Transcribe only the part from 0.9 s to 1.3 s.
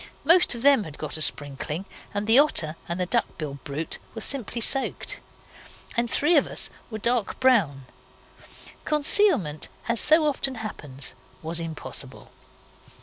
got a